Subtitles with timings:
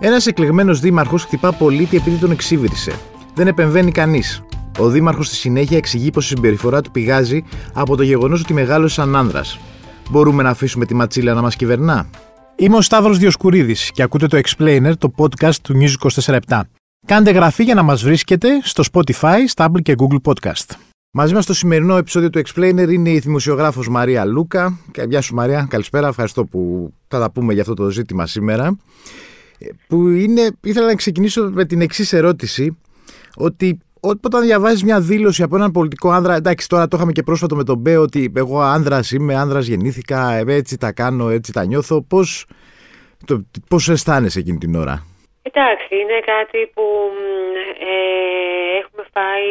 [0.00, 2.92] Ένας εκλεγμένος δήμαρχος χτυπά πολίτη επειδή τον εξύβρισε.
[3.34, 4.42] Δεν επεμβαίνει κανείς.
[4.78, 8.94] Ο δήμαρχος στη συνέχεια εξηγεί πως η συμπεριφορά του πηγάζει από το γεγονός ότι μεγάλωσε
[8.94, 9.58] σαν άνδρας.
[10.10, 12.10] Μπορούμε να αφήσουμε τη ματσίλα να μας κυβερνά;
[12.56, 16.60] Είμαι ο Σταύρος Διοσκουρίδης και ακούτε το Explainer, το podcast του News 24
[17.06, 20.87] Κάντε γραφή για να μας βρίσκετε στο Spotify, Stable και Google Podcast.
[21.10, 24.78] Μαζί μας στο σημερινό επεισόδιο του Explainer είναι η δημοσιογράφος Μαρία Λούκα.
[25.08, 26.08] Γεια σου Μαρία, καλησπέρα.
[26.08, 28.76] Ευχαριστώ που θα τα πούμε για αυτό το ζήτημα σήμερα.
[29.88, 32.78] Που είναι, ήθελα να ξεκινήσω με την εξής ερώτηση,
[33.36, 37.56] ότι όταν διαβάζεις μια δήλωση από έναν πολιτικό άνδρα, εντάξει, τώρα το είχαμε και πρόσφατο
[37.56, 42.02] με τον Μπέ, ότι εγώ άνδρας είμαι, άνδρας γεννήθηκα, έτσι τα κάνω, έτσι τα νιώθω.
[42.02, 42.46] Πώς
[43.68, 45.06] πώς αισθάνεσαι εκείνη την ώρα;
[45.42, 46.82] Εντάξει, είναι κάτι που
[47.80, 49.50] ε, έχουμε φάει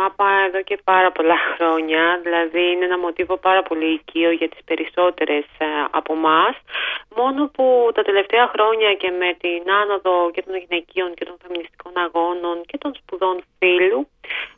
[0.00, 2.20] στη ΜΑΠΑ εδώ και πάρα πολλά χρόνια.
[2.22, 6.54] Δηλαδή είναι ένα μοτίβο πάρα πολύ οικείο για τις περισσότερες ε, από εμάς.
[7.16, 11.92] Μόνο που τα τελευταία χρόνια και με την άνοδο και των γυναικείων και των φεμινιστικών
[12.04, 14.08] αγώνων και των σπουδών φίλου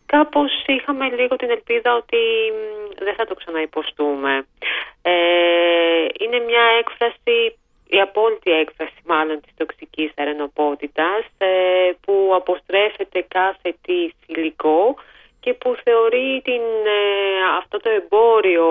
[0.06, 2.22] κάπως είχαμε λίγο την ελπίδα ότι
[2.98, 4.46] δεν θα το ξαναυποστούμε.
[5.02, 5.12] Ε,
[6.20, 7.56] είναι μια έκφραση
[7.96, 11.48] η απόλυτη έκφραση μάλλον της τοξικής αρενοπότητας ε,
[12.00, 14.96] που αποστρέφεται κάθε τι υλικό
[15.42, 16.64] και που θεωρεί την,
[16.98, 17.02] ε,
[17.60, 18.68] αυτό το εμπόριο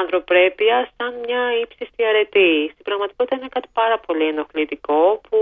[0.00, 2.70] ανθρωπρέπεια σαν μια ύψιστη αρετή.
[2.72, 5.38] Στην πραγματικότητα είναι κάτι πάρα πολύ ενοχλητικό που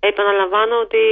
[0.00, 1.02] Επαναλαμβάνω ότι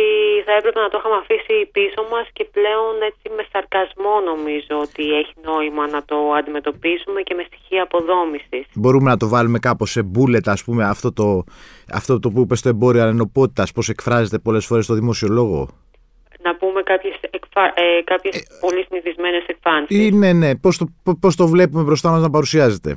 [0.47, 5.05] θα έπρεπε να το είχαμε αφήσει πίσω μας και πλέον έτσι με σαρκασμό νομίζω ότι
[5.21, 8.65] έχει νόημα να το αντιμετωπίσουμε και με στοιχεία αποδόμησης.
[8.75, 11.45] Μπορούμε να το βάλουμε κάπως σε μπούλετα ας πούμε αυτό το,
[11.93, 15.69] αυτό το που είπες στο εμπόριο ανενοπότητας πώς εκφράζεται πολλές φορές στο δημόσιο λόγο;
[16.43, 17.24] Να πούμε κάποιες, εκφα...
[17.75, 20.13] ε, κάποιες ε, πολύ συνηθισμένες εκφάνσεις.
[20.13, 20.57] Ναι, ναι.
[20.57, 20.87] Πώς το,
[21.21, 22.91] πώς το βλέπουμε μπροστά μας να παρουσιάζεται;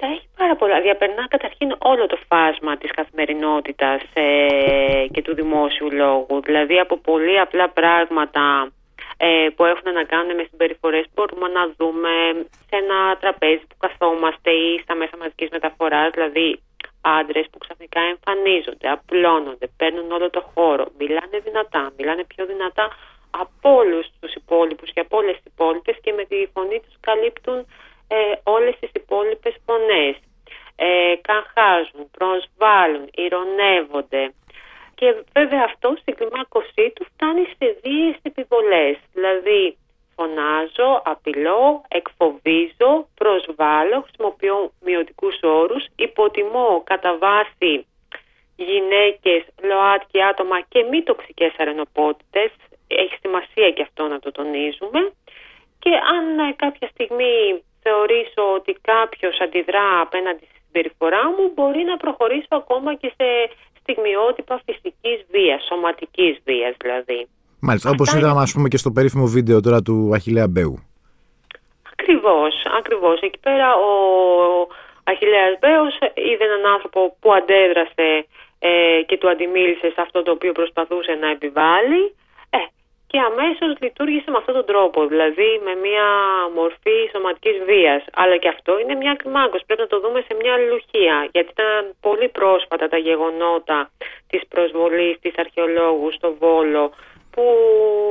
[0.00, 0.80] Έχει πάρα πολλά.
[0.80, 6.40] Διαπερνά καταρχήν όλο το φάσμα της καθημερινότητας ε, και του δημόσιου λόγου.
[6.44, 8.72] Δηλαδή από πολύ απλά πράγματα
[9.16, 12.12] ε, που έχουν να κάνουν με συμπεριφορές μπορούμε να δούμε
[12.68, 16.60] σε ένα τραπέζι που καθόμαστε ή στα μέσα μαζικής μεταφοράς, δηλαδή
[17.02, 22.96] άντρες που ξαφνικά εμφανίζονται, απλώνονται, παίρνουν όλο το χώρο, μιλάνε δυνατά, μιλάνε πιο δυνατά
[23.30, 27.58] από όλους τους υπόλοιπους και από όλες τις υπόλοιπες και με τη φωνή τους καλύπτουν
[28.08, 30.16] ε, όλες τις υπόλοιπες φωνές.
[30.76, 34.32] Ε, καχάζουν, προσβάλλουν, ηρωνεύονται.
[34.94, 38.96] Και βέβαια αυτό στην κλιμάκωσή του φτάνει σε δύο επιβολές.
[39.12, 39.76] Δηλαδή
[40.14, 47.86] φωνάζω, απειλώ, εκφοβίζω, προσβάλλω, χρησιμοποιώ μειωτικούς όρους, υποτιμώ κατά βάση
[48.56, 52.50] γυναίκες, ΛΟΑΤ και άτομα και μη τοξικές αρενοπότητες.
[52.86, 55.12] Έχει σημασία και αυτό να το τονίζουμε.
[55.78, 61.96] Και αν ε, κάποια στιγμή θεωρήσω ότι κάποιος αντιδρά απέναντι στη συμπεριφορά μου μπορεί να
[61.96, 63.28] προχωρήσω ακόμα και σε
[63.80, 67.28] στιγμιότυπα φυσικής βίας, σωματικής βίας δηλαδή.
[67.66, 70.76] Μάλιστα, Αυτά όπως είδαμε ας πούμε και στο περίφημο βίντεο τώρα του Αχιλέα Μπέου.
[71.92, 73.20] Ακριβώς, ακριβώς.
[73.20, 73.92] Εκεί πέρα ο
[75.04, 78.26] Αχιλέας Μπέος είδε έναν άνθρωπο που αντέδρασε
[78.58, 82.02] ε, και του αντιμίλησε σε αυτό το οποίο προσπαθούσε να επιβάλλει.
[82.50, 82.58] Ε,
[83.06, 86.08] και αμέσως λειτουργήσε με αυτόν τον τρόπο, δηλαδή με μια
[86.54, 88.02] μορφή σωματικής βίας.
[88.12, 89.64] Αλλά και αυτό είναι μια κλιμάκωση.
[89.66, 91.16] Πρέπει να το δούμε σε μια αλληλουχία.
[91.32, 93.90] Γιατί ήταν πολύ πρόσφατα τα γεγονότα
[94.30, 96.84] της προσβολής της αρχαιολόγου στο Βόλο,
[97.32, 97.44] που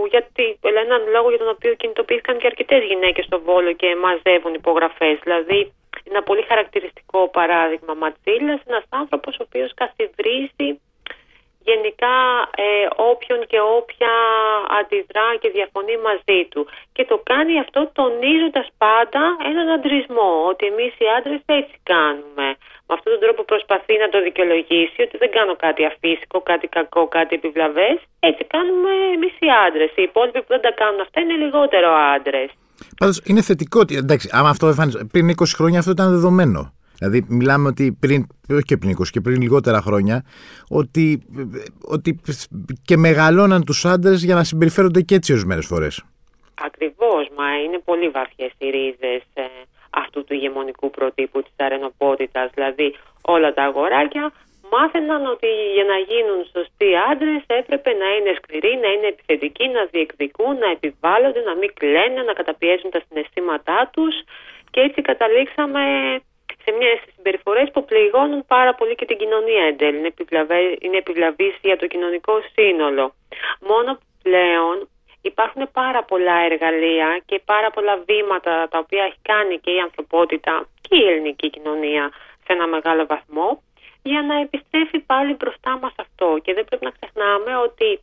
[0.09, 5.19] γιατί έναν λόγο για τον οποίο κινητοποιήθηκαν και αρκετές γυναίκες στο Βόλο και μαζεύουν υπογραφές.
[5.23, 5.73] Δηλαδή,
[6.09, 10.79] ένα πολύ χαρακτηριστικό παράδειγμα Ματσίλας, ένας άνθρωπος ο οποίος καθιβρίζει
[11.63, 12.15] γενικά
[12.55, 14.13] ε, όποιον και όποια
[14.79, 16.67] αντιδρά και διαφωνεί μαζί του.
[16.93, 22.47] Και το κάνει αυτό τονίζοντας πάντα έναν αντρισμό, ότι εμείς οι άντρες έτσι κάνουμε.
[22.91, 27.07] Με αυτόν τον τρόπο προσπαθεί να το δικαιολογήσει ότι δεν κάνω κάτι αφύσικο, κάτι κακό,
[27.17, 27.97] κάτι επιβλαβές.
[28.29, 29.89] Έτσι κάνουμε εμείς οι άντρες.
[29.95, 32.49] Οι υπόλοιποι που δεν τα κάνουν αυτά είναι λιγότερο άντρες.
[32.99, 36.73] Πάντως είναι θετικό ότι, εντάξει, άμα αυτό εμφανίζεται, πριν 20 χρόνια αυτό ήταν δεδομένο.
[36.97, 40.25] Δηλαδή, μιλάμε ότι πριν, όχι και πριν 20 και πριν λιγότερα χρόνια,
[40.69, 41.05] ότι,
[41.95, 42.19] ότι
[42.87, 46.03] και μεγαλώναν τους άντρες για να συμπεριφέρονται και έτσι ορισμένες φορές.
[46.67, 49.43] Ακριβώς, μα είναι πολύ βαθιές οι ρίζες ε,
[49.91, 52.49] αυτού του ηγεμονικού προτύπου της αρενοπότητας.
[52.53, 54.31] Δηλαδή, όλα τα αγοράκια
[54.71, 59.83] μάθαιναν ότι για να γίνουν σωστοί άντρες έπρεπε να είναι σκληροί, να είναι επιθετικοί, να
[59.91, 64.15] διεκδικούν, να επιβάλλονται, να μην κλαίνε, να καταπιέζουν τα συναισθήματά τους.
[64.71, 65.83] Και έτσι καταλήξαμε
[66.63, 69.97] σε μια στι συμπεριφορές που πληγώνουν πάρα πολύ και την κοινωνία εν τέλει.
[70.79, 73.13] Είναι επιβλαβής για το κοινωνικό σύνολο.
[73.69, 74.89] Μόνο πλέον
[75.21, 80.65] υπάρχουν πάρα πολλά εργαλεία και πάρα πολλά βήματα τα οποία έχει κάνει και η ανθρωπότητα
[80.81, 82.11] και η ελληνική κοινωνία
[82.45, 83.63] σε ένα μεγάλο βαθμό
[84.03, 86.39] για να επιστρέφει πάλι μπροστά μας αυτό.
[86.43, 87.99] Και δεν πρέπει να ξεχνάμε ότι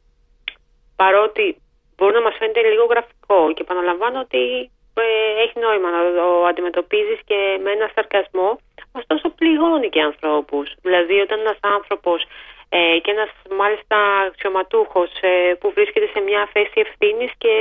[0.96, 1.62] παρότι
[1.96, 7.18] μπορεί να μας φαίνεται λίγο γραφικό και επαναλαμβάνω ότι ε, έχει νόημα να το αντιμετωπίζεις
[7.24, 8.58] και με ένα σαρκασμό
[8.92, 10.74] ωστόσο πληγώνει και ανθρώπους.
[10.82, 12.24] Δηλαδή όταν ένας άνθρωπος
[12.68, 13.30] ε, και ένας
[13.60, 13.96] μάλιστα
[14.28, 17.54] αξιωματούχος ε, που βρίσκεται σε μια θέση ευθύνης και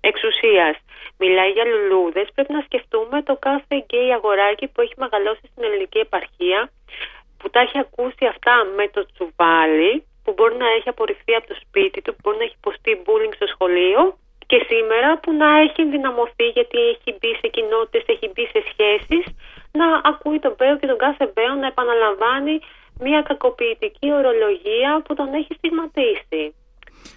[0.00, 0.76] εξουσίας.
[1.18, 2.28] Μιλάει για λουλούδες.
[2.34, 6.70] Πρέπει να σκεφτούμε το κάθε γκέι αγοράκι που έχει μεγαλώσει στην ελληνική επαρχία
[7.38, 11.56] που τα έχει ακούσει αυτά με το τσουβάλι που μπορεί να έχει απορριφθεί από το
[11.64, 14.00] σπίτι του, που μπορεί να έχει υποστεί bullying στο σχολείο
[14.46, 19.24] και σήμερα που να έχει ενδυναμωθεί γιατί έχει μπει σε κοινότητες, έχει μπει σε σχέσεις
[19.80, 22.60] να ακούει τον Μπέο και τον κάθε Μπέο να επαναλαμβάνει
[23.00, 26.54] μια κακοποιητική ορολογία που τον έχει στιγματίσει.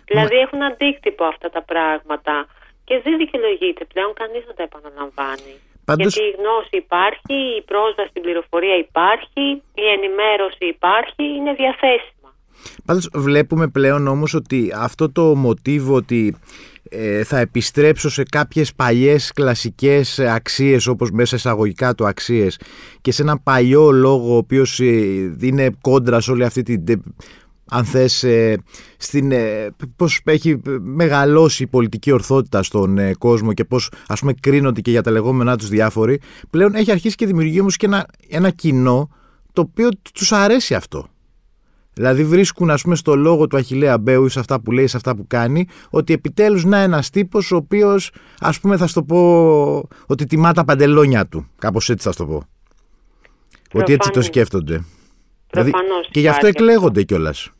[0.05, 2.35] Δηλαδή έχουν αντίκτυπο αυτά τα πράγματα
[2.83, 5.53] και δεν δικαιολογείται πλέον κανείς να τα επαναλαμβάνει.
[5.85, 6.13] Πάντως...
[6.15, 9.45] Γιατί η γνώση υπάρχει, η πρόσβαση στην πληροφορία υπάρχει,
[9.83, 12.29] η ενημέρωση υπάρχει, είναι διαθέσιμα.
[12.85, 16.68] Πάντως βλέπουμε πλέον όμως ότι αυτό το μοτίβο ότι ε,
[17.23, 22.59] θα επιστρέψω σε κάποιες παλιές κλασικές αξίες όπως μέσα εισαγωγικά του αξίες
[23.01, 24.85] και σε ένα παλιό λόγο ο οποίος ε,
[25.39, 27.01] είναι κόντρα σε όλη αυτή την
[27.69, 28.57] αν θες, ε,
[28.97, 34.33] στην, ε, πώς έχει μεγαλώσει η πολιτική ορθότητα στον ε, κόσμο και πώς ας πούμε
[34.33, 36.19] κρίνονται και για τα λεγόμενά τους διάφοροι,
[36.49, 39.09] πλέον έχει αρχίσει και δημιουργεί όμως και ένα, ένα κοινό
[39.53, 41.07] το οποίο τους αρέσει αυτό.
[41.99, 44.97] Δηλαδή βρίσκουν ας πούμε στο λόγο του Αχιλέα Μπέου ή σε αυτά που λέει, σε
[44.97, 49.03] αυτά που κάνει, ότι επιτέλους να ένας τύπος ο οποίος ας πούμε θα σου το
[49.03, 49.19] πω
[50.07, 51.49] ότι τιμά τα παντελόνια του.
[51.57, 52.43] Κάπως έτσι θα σου το πω.
[53.73, 54.85] Ότι έτσι το σκέφτονται.
[55.49, 55.71] Δηλαδή,
[56.11, 57.51] και γι' αυτό εκλέγονται κιόλας.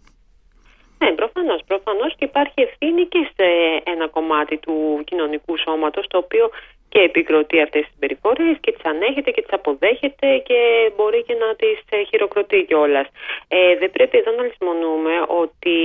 [0.98, 1.62] Ναι, προφανώς.
[1.68, 3.48] Προφανώς και υπάρχει ευθύνη και σε
[3.84, 6.50] ένα κομμάτι του κοινωνικού σώματος, το οποίο
[6.90, 11.56] και επικροτεί αυτές τις συμπεριφορέ και τις ανέχεται και τις αποδέχεται και μπορεί και να
[11.56, 13.08] τις ε, χειροκροτεί κιόλας.
[13.48, 15.78] Ε, δεν πρέπει εδώ να λησμονούμε ότι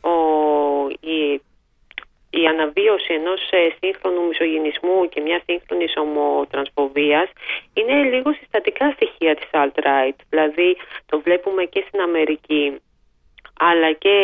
[0.00, 0.16] ο,
[1.00, 1.40] η,
[2.30, 7.28] η αναβίωση ενός ε, σύγχρονου μισογενισμού και μια σύγχρονη ομοτρανσφοβίας
[7.74, 10.18] είναι λίγο συστατικά στοιχεία της alt-right.
[10.30, 10.76] Δηλαδή
[11.06, 12.80] το βλέπουμε και στην Αμερική
[13.58, 14.16] αλλά και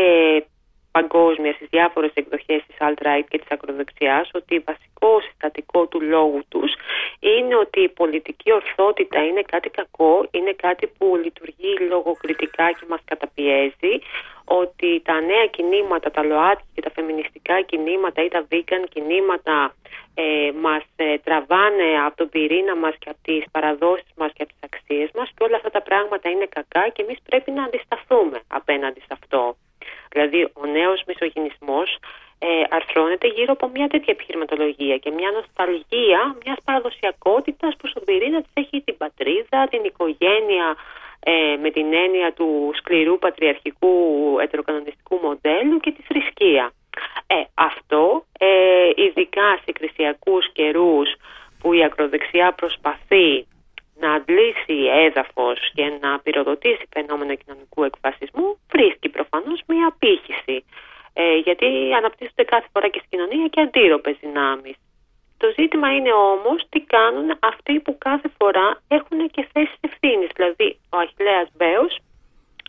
[0.97, 6.71] παγκόσμια στις διάφορες εκδοχές της alt-right και της ακροδεξιάς ότι βασικό συστατικό του λόγου τους
[7.21, 13.01] είναι ότι η πολιτική ορθότητα είναι κάτι κακό, είναι κάτι που λειτουργεί λογοκριτικά και μας
[13.05, 13.95] καταπιέζει,
[14.45, 19.75] ότι τα νέα κινήματα, τα ΛΟΑΤΚΙ και τα φεμινιστικά κινήματα ή τα vegan κινήματα
[20.15, 24.53] ε, μας ε, τραβάνε από τον πυρήνα μας και από τις παραδόσεις μας και από
[24.53, 28.39] τις αξίες μας και όλα αυτά τα πράγματα είναι κακά και εμείς πρέπει να αντισταθούμε
[28.49, 29.57] απέναντι σε αυτό.
[30.17, 31.99] Δηλαδή ο νέος μισογυνισμός
[32.39, 38.41] ε, αρθρώνεται γύρω από μια τέτοια επιχειρηματολογία και μια νοσταλγία μιας παραδοσιακότητας που στον πυρήνα
[38.43, 40.77] της έχει την πατρίδα, την οικογένεια
[41.21, 43.95] ε, με την έννοια του σκληρού πατριαρχικού
[44.41, 46.73] ετεροκανονιστικού μοντέλου και τη θρησκεία.
[47.27, 51.09] Ε, αυτό, ε, ειδικά σε εκκλησιακούς καιρούς
[51.61, 53.47] που η ακροδεξιά προσπαθεί
[54.01, 60.65] να αντλήσει έδαφος και να πυροδοτήσει φαινόμενο κοινωνικού εκφασισμού, βρίσκει προφανώς μία απήχηση.
[61.13, 61.67] Ε, γιατί
[61.97, 64.77] αναπτύσσονται κάθε φορά και στην κοινωνία και αντίρροπες δυνάμεις.
[65.39, 70.31] Το ζήτημα είναι όμως τι κάνουν αυτοί που κάθε φορά έχουν και θέσεις ευθύνης.
[70.35, 71.99] Δηλαδή ο Αχιλέας Μπέος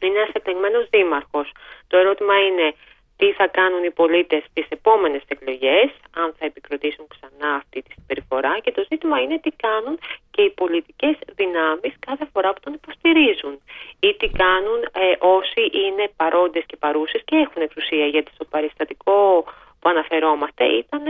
[0.02, 1.52] είναι ένας εκλεγμένος δήμαρχος.
[1.88, 2.74] Το ερώτημα είναι
[3.18, 8.60] τι θα κάνουν οι πολίτες στις επόμενες εκλογές, αν θα επικροτήσουν ξανά αυτή τη συμπεριφορά
[8.60, 10.00] και το ζήτημα είναι τι κάνουν
[10.32, 13.62] και οι πολιτικές δυνάμεις κάθε φορά που τον υποστηρίζουν
[14.00, 19.44] ή τι κάνουν ε, όσοι είναι παρόντες και παρούσες και έχουν εξουσία γιατί στο παριστατικό
[19.80, 21.04] που αναφερόμαστε ήταν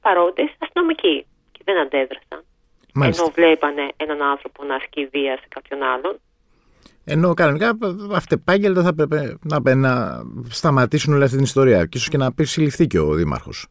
[0.00, 2.44] παρόντες αστυνομικοί και δεν αντέδρασαν.
[2.94, 3.22] Μάλιστα.
[3.22, 6.20] Ενώ βλέπανε έναν άνθρωπο να ασκεί βία σε κάποιον άλλον.
[7.04, 7.78] Ενώ κανονικά
[8.14, 12.44] αυτεπάγγελτα θα πρέπει να, να σταματήσουν όλη αυτή την ιστορία και ίσως και να πει
[12.44, 13.66] συλληφθεί και ο Δήμαρχος.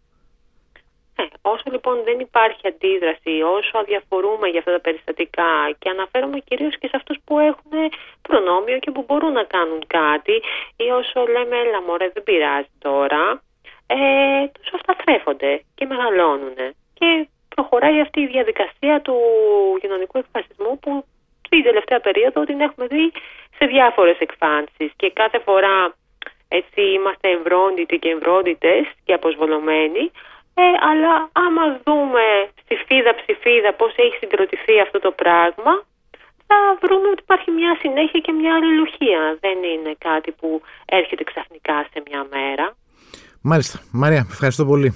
[1.15, 6.77] Ε, όσο λοιπόν δεν υπάρχει αντίδραση, όσο αδιαφορούμε για αυτά τα περιστατικά και αναφέρομαι κυρίως
[6.77, 7.73] και σε αυτούς που έχουν
[8.21, 10.35] προνόμιο και που μπορούν να κάνουν κάτι
[10.75, 13.41] ή όσο λέμε έλα μωρέ δεν πειράζει τώρα,
[13.87, 13.97] ε,
[14.57, 16.57] τόσο αυτά θρέφονται και μεγαλώνουν.
[16.93, 19.15] Και προχωράει αυτή η διαδικασία του
[19.81, 21.05] κοινωνικού εκφασισμού που
[21.55, 23.05] την τελευταία περίοδο την έχουμε δει
[23.57, 25.77] σε διάφορες εκφάνσεις και κάθε φορά
[26.60, 30.03] έτσι είμαστε εμβρόντιτοι και εμβρόντιτες και αποσβολωμένοι
[30.62, 31.13] ε, αλλά
[31.45, 32.25] άμα δούμε
[32.62, 35.74] στη φίδα ψηφίδα πώς έχει συγκροτηθεί αυτό το πράγμα
[36.53, 39.22] θα βρούμε ότι υπάρχει μια συνέχεια και μια αλληλουχία.
[39.45, 42.65] Δεν είναι κάτι που έρχεται ξαφνικά σε μια μέρα.
[43.41, 43.79] Μάλιστα.
[43.91, 44.89] Μαρία, ευχαριστώ πολύ.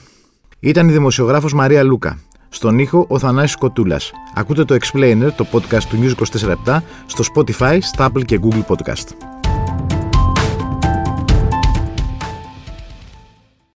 [0.60, 2.12] Ήταν η δημοσιογράφος Μαρία Λούκα.
[2.50, 4.12] Στον ήχο ο Θανάσης Κοτούλας.
[4.36, 6.14] Ακούτε το Explainer, το podcast του News
[6.66, 9.37] 24 στο Spotify, στα Apple και Google Podcast.